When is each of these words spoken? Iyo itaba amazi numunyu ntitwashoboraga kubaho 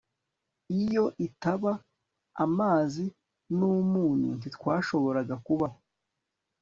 Iyo 0.81 1.03
itaba 1.27 1.71
amazi 2.43 3.05
numunyu 3.57 4.29
ntitwashoboraga 4.39 5.35
kubaho 5.45 5.77